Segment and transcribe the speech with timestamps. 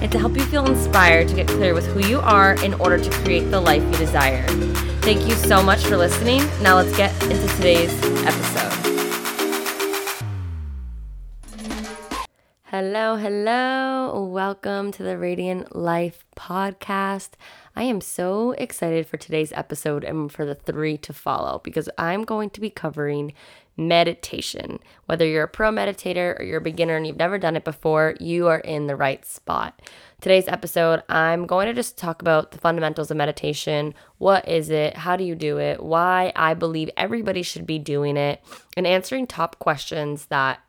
[0.00, 2.98] and to help you feel inspired to get clear with who you are in order
[2.98, 4.46] to create the life you desire.
[5.02, 6.42] Thank you so much for listening.
[6.62, 7.92] Now let's get into today's
[8.24, 8.74] episode.
[12.76, 14.24] Hello, hello.
[14.24, 17.30] Welcome to the Radiant Life podcast.
[17.76, 22.24] I am so excited for today's episode and for the three to follow because I'm
[22.24, 23.32] going to be covering
[23.76, 24.78] meditation.
[25.06, 28.14] Whether you're a pro meditator or you're a beginner and you've never done it before,
[28.20, 29.82] you are in the right spot.
[30.20, 33.94] Today's episode, I'm going to just talk about the fundamentals of meditation.
[34.18, 34.96] What is it?
[34.96, 35.82] How do you do it?
[35.82, 38.42] Why I believe everybody should be doing it,
[38.76, 40.60] and answering top questions that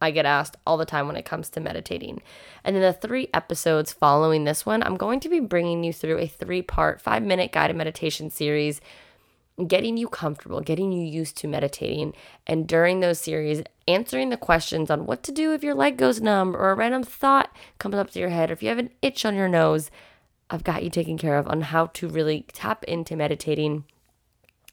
[0.00, 2.22] I get asked all the time when it comes to meditating.
[2.62, 6.18] And then the three episodes following this one, I'm going to be bringing you through
[6.18, 8.80] a three part, five minute guided meditation series
[9.66, 12.12] getting you comfortable, getting you used to meditating,
[12.46, 16.20] and during those series, answering the questions on what to do if your leg goes
[16.20, 18.90] numb or a random thought comes up to your head, or if you have an
[19.00, 19.90] itch on your nose,
[20.50, 23.84] I've got you taken care of on how to really tap into meditating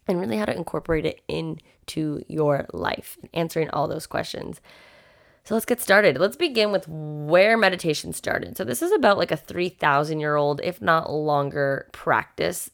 [0.07, 4.61] and really how to incorporate it into your life, answering all those questions.
[5.43, 6.17] So let's get started.
[6.17, 8.57] Let's begin with where meditation started.
[8.57, 12.69] So, this is about like a 3,000 year old, if not longer, practice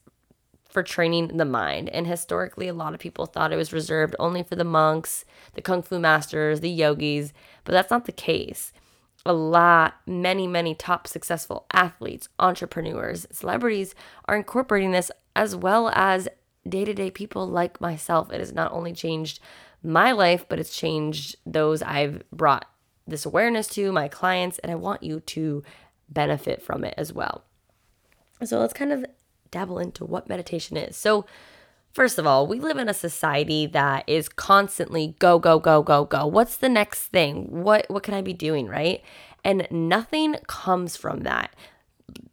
[0.78, 1.90] for training the mind.
[1.90, 5.26] And historically, a lot of people thought it was reserved only for the monks,
[5.56, 7.34] the kung fu masters, the yogis,
[7.64, 8.72] but that's not the case.
[9.26, 16.28] A lot, many, many top successful athletes, entrepreneurs, celebrities are incorporating this as well as
[16.70, 18.32] day to day people like myself.
[18.32, 19.40] It has not only changed
[19.82, 22.70] my life, but it's changed those I've brought
[23.08, 25.64] this awareness to, my clients, and I want you to
[26.08, 27.46] benefit from it as well.
[28.44, 29.04] So let's kind of
[29.52, 30.96] dabble into what meditation is.
[30.96, 31.26] So,
[31.94, 36.06] first of all, we live in a society that is constantly go go go go
[36.06, 36.26] go.
[36.26, 37.48] What's the next thing?
[37.64, 39.02] What what can I be doing, right?
[39.44, 41.56] And nothing comes from that.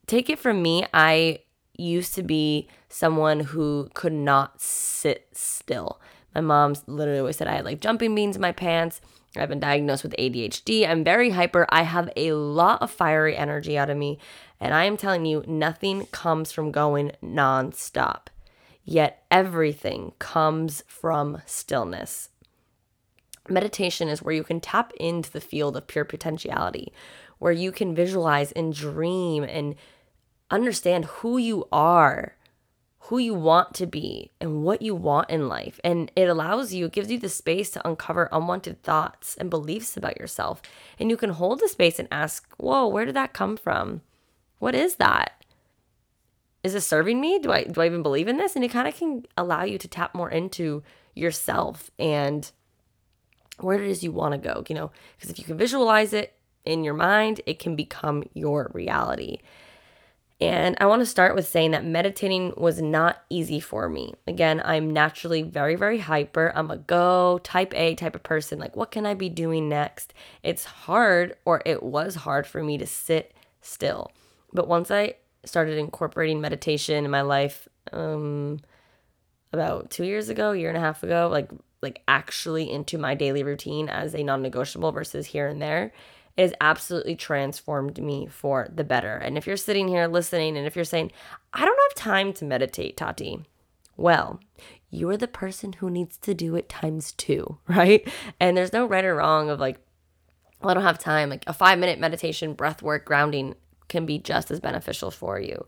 [0.06, 1.40] Take it from me, I
[1.76, 6.00] used to be someone who could not sit still.
[6.34, 9.00] My mom literally always said I had like jumping beans in my pants.
[9.36, 10.88] I've been diagnosed with ADHD.
[10.88, 11.66] I'm very hyper.
[11.70, 14.18] I have a lot of fiery energy out of me.
[14.64, 18.28] And I am telling you, nothing comes from going nonstop.
[18.82, 22.30] Yet everything comes from stillness.
[23.46, 26.94] Meditation is where you can tap into the field of pure potentiality,
[27.38, 29.74] where you can visualize and dream and
[30.50, 32.34] understand who you are
[33.08, 35.78] who you want to be and what you want in life.
[35.84, 39.94] And it allows you, it gives you the space to uncover unwanted thoughts and beliefs
[39.94, 40.62] about yourself.
[40.98, 44.00] And you can hold the space and ask, Whoa, where did that come from?
[44.58, 45.44] What is that?
[46.62, 47.38] Is this serving me?
[47.38, 48.56] Do I do I even believe in this?
[48.56, 50.82] And it kind of can allow you to tap more into
[51.14, 52.50] yourself and
[53.60, 56.34] where it is you want to go, you know, because if you can visualize it
[56.64, 59.38] in your mind, it can become your reality.
[60.40, 64.14] And I want to start with saying that meditating was not easy for me.
[64.26, 66.52] Again, I'm naturally very, very hyper.
[66.54, 68.58] I'm a go type A type of person.
[68.58, 70.12] Like, what can I be doing next?
[70.42, 74.10] It's hard, or it was hard for me to sit still.
[74.54, 78.60] But once I started incorporating meditation in my life, um,
[79.52, 81.50] about two years ago, year and a half ago, like
[81.82, 85.92] like actually into my daily routine as a non-negotiable versus here and there,
[86.36, 89.16] it has absolutely transformed me for the better.
[89.16, 91.12] And if you're sitting here listening and if you're saying,
[91.52, 93.44] I don't have time to meditate, Tati,
[93.98, 94.40] well,
[94.90, 98.08] you're the person who needs to do it times two, right?
[98.40, 99.78] And there's no right or wrong of like,
[100.62, 101.28] well, I don't have time.
[101.28, 103.54] Like a five minute meditation, breath work, grounding
[103.88, 105.66] can be just as beneficial for you.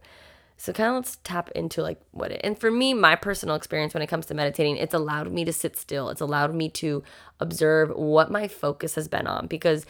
[0.59, 3.93] So kind of let's tap into like what it and for me, my personal experience
[3.93, 6.09] when it comes to meditating, it's allowed me to sit still.
[6.09, 7.03] It's allowed me to
[7.41, 9.85] observe what my focus has been on because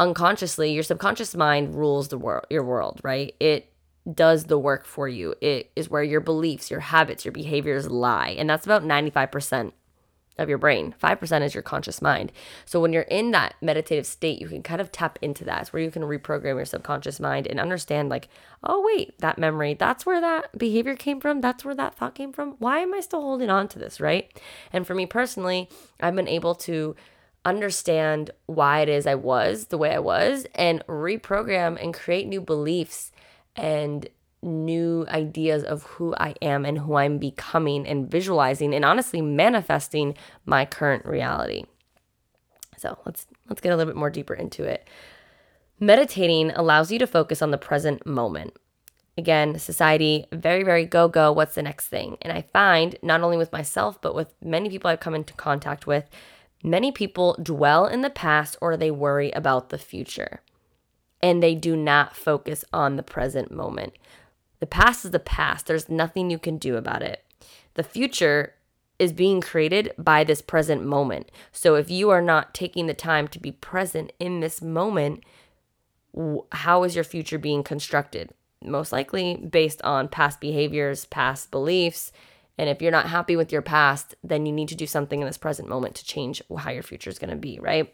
[0.00, 3.72] unconsciously your subconscious mind rules the world your world right it
[4.12, 8.30] does the work for you it is where your beliefs your habits your behaviors lie
[8.30, 9.72] and that's about 95%
[10.38, 10.94] of your brain.
[11.02, 12.32] 5% is your conscious mind.
[12.64, 15.62] So when you're in that meditative state you can kind of tap into that.
[15.62, 18.28] It's where you can reprogram your subconscious mind and understand like
[18.62, 21.40] oh wait that memory that's where that behavior came from.
[21.40, 22.56] That's where that thought came from.
[22.58, 24.30] Why am i still holding on to this right?
[24.72, 25.68] And for me personally
[26.00, 26.96] i've been able to
[27.44, 32.40] understand why it is I was the way I was and reprogram and create new
[32.40, 33.12] beliefs
[33.54, 34.08] and
[34.44, 40.14] new ideas of who I am and who I'm becoming and visualizing and honestly manifesting
[40.44, 41.64] my current reality.
[42.76, 44.88] So, let's let's get a little bit more deeper into it.
[45.80, 48.54] Meditating allows you to focus on the present moment.
[49.16, 52.16] Again, society, very, very go, go, what's the next thing?
[52.22, 55.86] And I find, not only with myself, but with many people I've come into contact
[55.86, 56.08] with,
[56.64, 60.40] many people dwell in the past or they worry about the future.
[61.22, 63.94] And they do not focus on the present moment.
[64.60, 67.24] The past is the past, there's nothing you can do about it.
[67.74, 68.54] The future
[68.98, 71.30] is being created by this present moment.
[71.52, 75.24] So if you are not taking the time to be present in this moment,
[76.52, 78.30] how is your future being constructed?
[78.64, 82.12] Most likely based on past behaviors, past beliefs.
[82.56, 85.26] And if you're not happy with your past, then you need to do something in
[85.26, 87.92] this present moment to change how your future is going to be, right?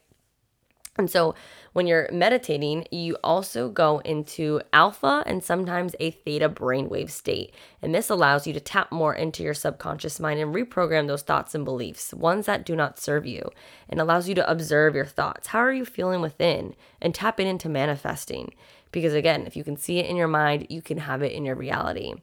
[0.96, 1.34] And so
[1.72, 7.54] when you're meditating, you also go into alpha and sometimes a theta brainwave state.
[7.80, 11.54] And this allows you to tap more into your subconscious mind and reprogram those thoughts
[11.54, 13.50] and beliefs, ones that do not serve you,
[13.88, 15.48] and allows you to observe your thoughts.
[15.48, 16.74] How are you feeling within?
[17.00, 18.52] And tap it into manifesting.
[18.92, 21.44] Because again, if you can see it in your mind, you can have it in
[21.44, 22.14] your reality.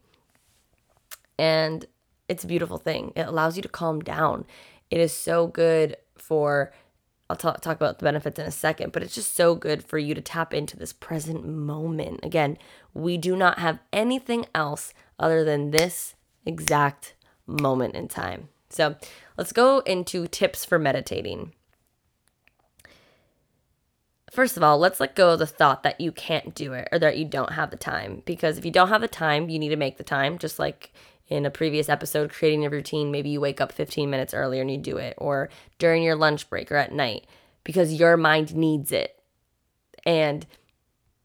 [1.39, 1.85] And
[2.27, 3.13] it's a beautiful thing.
[3.15, 4.45] It allows you to calm down.
[4.91, 6.73] It is so good for
[7.29, 9.97] I'll talk, talk about the benefits in a second, but it's just so good for
[9.97, 12.21] you to tap into this present moment.
[12.23, 12.57] Again,
[12.93, 16.15] we do not have anything else other than this
[16.45, 17.15] exact
[17.45, 18.49] moment in time.
[18.69, 18.95] So
[19.37, 21.53] let's go into tips for meditating.
[24.31, 26.99] First of all, let's let go of the thought that you can't do it or
[26.99, 28.21] that you don't have the time.
[28.25, 30.93] Because if you don't have the time, you need to make the time, just like
[31.27, 34.71] in a previous episode, creating a routine, maybe you wake up 15 minutes earlier and
[34.71, 37.27] you do it, or during your lunch break or at night,
[37.63, 39.21] because your mind needs it.
[40.05, 40.45] And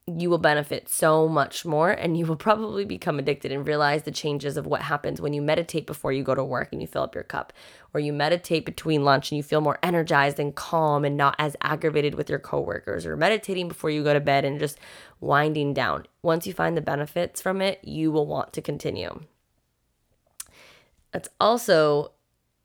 [0.06, 4.10] you will benefit so much more and you will probably become addicted and realize the
[4.10, 7.04] changes of what happens when you meditate before you go to work and you fill
[7.04, 7.52] up your cup
[7.94, 11.56] or you meditate between lunch and you feel more energized and calm and not as
[11.60, 14.76] aggravated with your coworkers or meditating before you go to bed and just
[15.20, 16.04] winding down.
[16.20, 19.20] Once you find the benefits from it you will want to continue
[21.12, 22.12] Let's also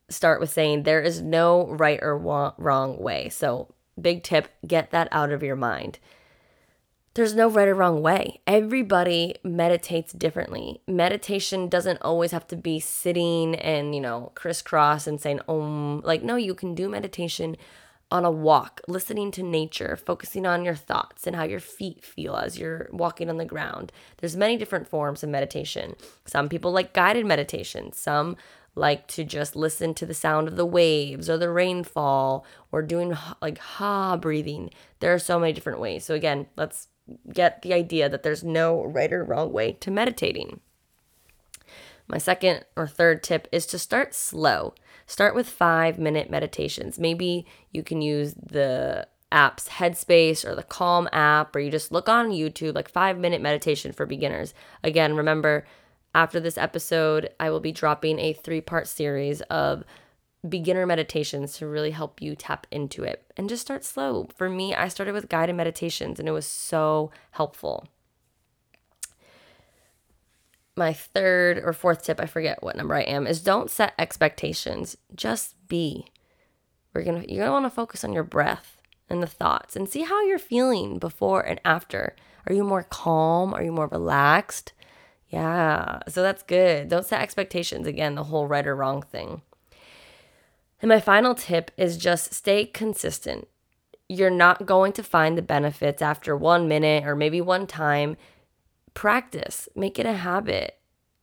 [0.10, 3.30] start with saying there is no right or wrong way.
[3.30, 6.00] So, big tip get that out of your mind.
[7.14, 8.42] There's no right or wrong way.
[8.46, 10.82] Everybody meditates differently.
[10.88, 16.02] Meditation doesn't always have to be sitting and, you know, crisscross and saying, om.
[16.02, 17.58] Like, no, you can do meditation
[18.10, 22.36] on a walk, listening to nature, focusing on your thoughts and how your feet feel
[22.36, 23.92] as you're walking on the ground.
[24.18, 25.96] There's many different forms of meditation.
[26.26, 27.92] Some people like guided meditation.
[27.92, 28.38] Some
[28.76, 33.18] like to just listen to the sound of the waves or the rainfall or doing
[33.42, 34.70] like ha breathing.
[35.00, 36.06] There are so many different ways.
[36.06, 36.88] So again, let's
[37.34, 40.60] get the idea that there's no right or wrong way to meditating.
[42.08, 44.74] My second or third tip is to start slow.
[45.06, 46.98] Start with five minute meditations.
[46.98, 52.08] Maybe you can use the apps Headspace or the Calm app, or you just look
[52.08, 54.54] on YouTube, like five minute meditation for beginners.
[54.84, 55.66] Again, remember,
[56.16, 59.84] after this episode, I will be dropping a three part series of
[60.48, 64.28] beginner meditations to really help you tap into it and just start slow.
[64.36, 67.88] For me, I started with guided meditations and it was so helpful
[70.78, 74.98] my third or fourth tip, I forget what number I am, is don't set expectations.
[75.16, 76.08] Just be.
[76.94, 78.78] We're gonna you're gonna want to focus on your breath
[79.10, 82.16] and the thoughts and see how you're feeling before and after.
[82.48, 83.54] Are you more calm?
[83.54, 84.74] Are you more relaxed?
[85.30, 86.88] Yeah, so that's good.
[86.88, 87.86] Don't set expectations.
[87.86, 89.42] Again, the whole right or wrong thing.
[90.82, 93.48] And my final tip is just stay consistent.
[94.08, 98.16] You're not going to find the benefits after one minute or maybe one time
[98.98, 100.80] practice, make it a habit.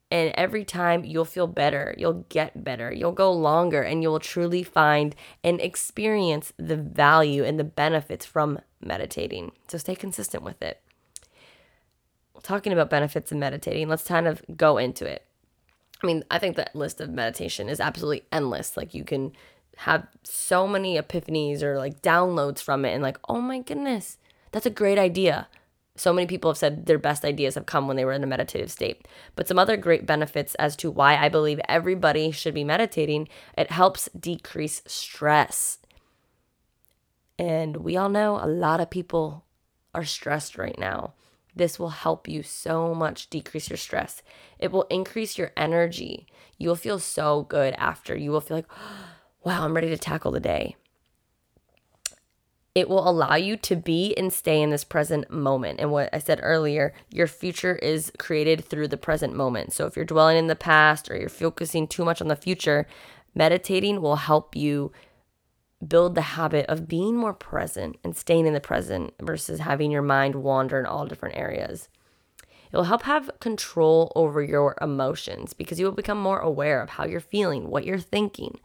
[0.09, 4.63] And every time you'll feel better, you'll get better, you'll go longer, and you'll truly
[4.63, 9.51] find and experience the value and the benefits from meditating.
[9.67, 10.83] So stay consistent with it.
[12.45, 15.27] Talking about benefits of meditating, let's kind of go into it.
[16.01, 18.77] I mean, I think that list of meditation is absolutely endless.
[18.77, 19.33] Like, you can
[19.79, 24.19] have so many epiphanies or like downloads from it, and like, oh my goodness,
[24.53, 25.49] that's a great idea.
[25.97, 28.27] So many people have said their best ideas have come when they were in a
[28.27, 29.07] meditative state.
[29.37, 33.71] But some other great benefits as to why I believe everybody should be meditating it
[33.71, 35.79] helps decrease stress.
[37.39, 39.45] And we all know a lot of people
[39.95, 41.15] are stressed right now.
[41.57, 44.23] This will help you so much decrease your stress.
[44.59, 46.27] It will increase your energy.
[46.59, 48.17] You will feel so good after.
[48.17, 48.71] You will feel like,
[49.45, 50.75] wow, I'm ready to tackle the day.
[52.75, 55.79] It will allow you to be and stay in this present moment.
[55.81, 59.73] And what I said earlier, your future is created through the present moment.
[59.73, 62.87] So if you're dwelling in the past or you're focusing too much on the future,
[63.35, 64.91] meditating will help you
[65.87, 70.03] build the habit of being more present and staying in the present versus having your
[70.03, 71.89] mind wander in all different areas.
[72.73, 76.91] It will help have control over your emotions because you will become more aware of
[76.91, 78.59] how you're feeling, what you're thinking.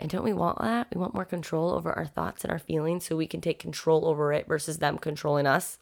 [0.00, 0.88] And don't we want that?
[0.94, 4.06] We want more control over our thoughts and our feelings so we can take control
[4.06, 5.78] over it versus them controlling us.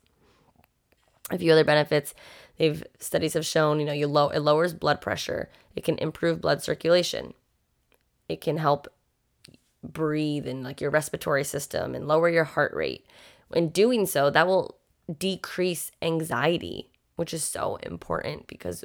[1.31, 2.15] A few other benefits
[2.57, 5.51] they've studies have shown, you know, you low it lowers blood pressure.
[5.77, 7.35] It can improve blood circulation.
[8.29, 8.89] It can help
[9.83, 13.07] breathe and like your respiratory system and lower your heart rate.
[13.55, 14.79] In doing so, that will
[15.19, 18.85] decrease anxiety, which is so important because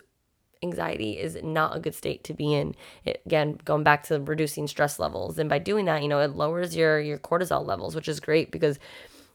[0.63, 2.75] anxiety is not a good state to be in.
[3.05, 6.31] It, again, going back to reducing stress levels, and by doing that, you know, it
[6.31, 8.79] lowers your your cortisol levels, which is great because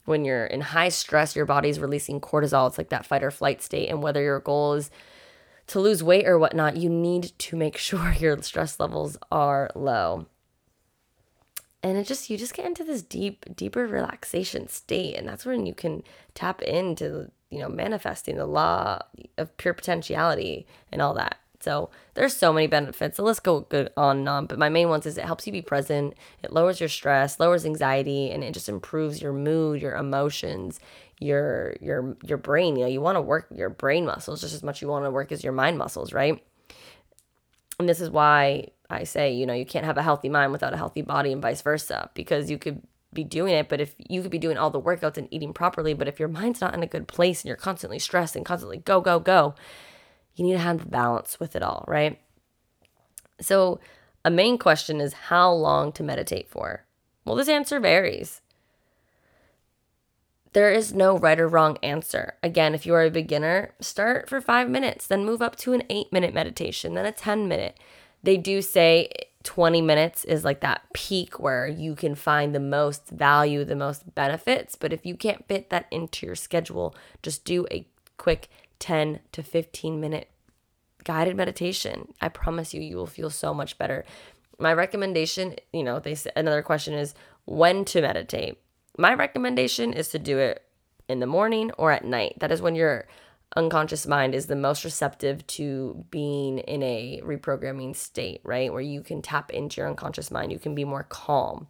[0.04, 2.66] when you're in high stress, your body's releasing cortisol.
[2.66, 4.90] It's like that fight or flight state, and whether your goal is
[5.68, 10.26] to lose weight or whatnot, you need to make sure your stress levels are low.
[11.82, 15.64] And it just you just get into this deep, deeper relaxation state, and that's when
[15.64, 16.02] you can
[16.34, 18.98] tap into you know, manifesting the law
[19.36, 21.38] of pure potentiality and all that.
[21.60, 23.16] So there's so many benefits.
[23.16, 24.46] So let's go good on and on.
[24.46, 27.66] But my main ones is it helps you be present, it lowers your stress, lowers
[27.66, 30.78] anxiety, and it just improves your mood, your emotions,
[31.20, 32.76] your your your brain.
[32.76, 35.10] You know, you want to work your brain muscles just as much you want to
[35.10, 36.40] work as your mind muscles, right?
[37.80, 40.74] And this is why I say, you know, you can't have a healthy mind without
[40.74, 42.82] a healthy body and vice versa, because you could
[43.14, 45.94] be doing it but if you could be doing all the workouts and eating properly
[45.94, 48.78] but if your mind's not in a good place and you're constantly stressed and constantly
[48.78, 49.54] go go go
[50.38, 52.20] you need to have the balance with it all right?
[53.40, 53.80] So
[54.24, 56.84] a main question is how long to meditate for?
[57.24, 58.40] Well this answer varies.
[60.52, 62.34] There is no right or wrong answer.
[62.42, 65.82] Again if you are a beginner start for five minutes then move up to an
[65.90, 67.78] eight minute meditation then a 10 minute.
[68.22, 69.10] They do say
[69.44, 74.14] 20 minutes is like that peak where you can find the most value, the most
[74.14, 74.74] benefits.
[74.74, 78.48] But if you can't fit that into your schedule, just do a quick
[78.80, 80.30] 10 to 15 minute
[81.04, 82.12] guided meditation.
[82.20, 84.04] I promise you, you will feel so much better.
[84.58, 87.14] My recommendation, you know, they say another question is
[87.44, 88.58] when to meditate.
[88.98, 90.64] My recommendation is to do it
[91.08, 92.34] in the morning or at night.
[92.40, 93.06] That is when you're
[93.56, 98.72] unconscious mind is the most receptive to being in a reprogramming state, right?
[98.72, 101.68] Where you can tap into your unconscious mind, you can be more calm.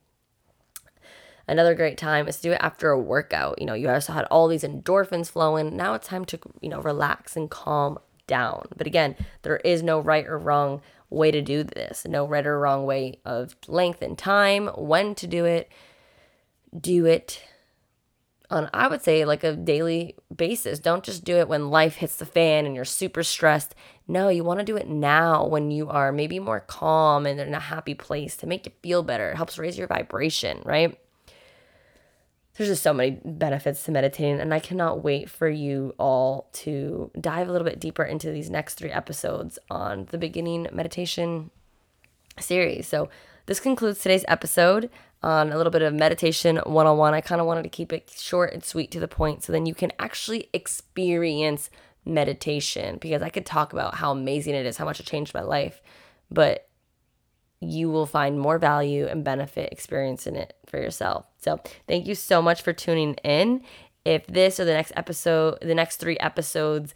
[1.46, 3.58] Another great time is to do it after a workout.
[3.58, 5.76] You know, you also had all these endorphins flowing.
[5.76, 8.68] Now it's time to, you know, relax and calm down.
[8.76, 12.58] But again, there is no right or wrong way to do this, no right or
[12.58, 15.70] wrong way of length and time, when to do it.
[16.78, 17.42] Do it
[18.50, 20.78] on I would say like a daily basis.
[20.78, 23.74] Don't just do it when life hits the fan and you're super stressed.
[24.06, 27.54] No, you want to do it now when you are maybe more calm and in
[27.54, 29.30] a happy place to make you feel better.
[29.30, 30.98] It helps raise your vibration, right?
[32.58, 37.08] There's just so many benefits to meditating, and I cannot wait for you all to
[37.20, 41.52] dive a little bit deeper into these next three episodes on the beginning meditation
[42.40, 42.88] series.
[42.88, 43.10] So,
[43.46, 44.90] this concludes today's episode
[45.22, 47.14] on a little bit of meditation one on one.
[47.14, 49.66] I kind of wanted to keep it short and sweet to the point so then
[49.66, 51.70] you can actually experience
[52.04, 55.42] meditation because I could talk about how amazing it is, how much it changed my
[55.42, 55.82] life,
[56.30, 56.68] but
[57.60, 61.26] you will find more value and benefit experiencing it for yourself.
[61.38, 63.62] So, thank you so much for tuning in.
[64.04, 66.94] If this or the next episode, the next three episodes,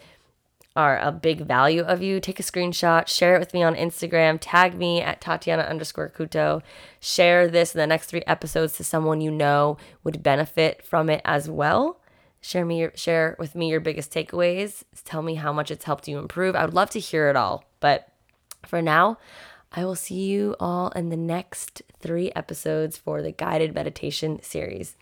[0.75, 4.39] are a big value of you, take a screenshot, share it with me on Instagram,
[4.41, 6.63] tag me at Tatiana underscore Couto.
[7.01, 11.21] share this in the next three episodes to someone you know would benefit from it
[11.25, 12.01] as well.
[12.41, 14.83] Share me your, share with me your biggest takeaways.
[15.05, 16.57] Tell me how much it's helped you improve.
[16.57, 17.65] I would love to hear it all.
[17.79, 18.09] But
[18.67, 19.19] for now,
[19.71, 24.97] I will see you all in the next three episodes for the guided meditation series.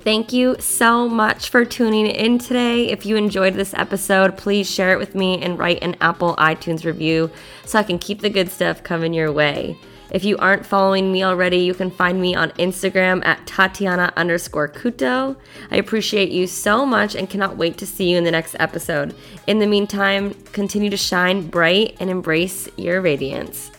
[0.00, 2.88] Thank you so much for tuning in today.
[2.88, 6.84] If you enjoyed this episode, please share it with me and write an Apple iTunes
[6.84, 7.30] review
[7.64, 9.76] so I can keep the good stuff coming your way.
[10.10, 14.68] If you aren't following me already, you can find me on Instagram at Tatiana underscore
[14.68, 15.36] Couto.
[15.70, 19.14] I appreciate you so much and cannot wait to see you in the next episode.
[19.46, 23.70] In the meantime, continue to shine bright and embrace your radiance.